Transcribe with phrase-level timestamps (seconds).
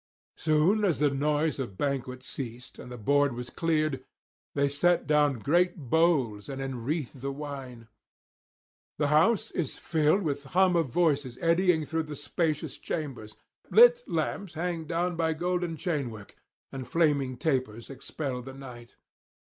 [0.37, 4.03] Soon as the noise of banquet ceased and the board was cleared,
[4.55, 7.87] they set down great bowls and enwreathe the wine.
[8.97, 13.37] The house is filled with hum of voices eddying through the spacious chambers;
[13.69, 16.31] lit lamps hang down by golden chainwork,
[16.71, 18.95] and flaming tapers expel the night.